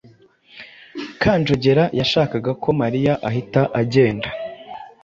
[1.21, 4.27] Kanjogera yashakaga ko Mariya ahita agenda.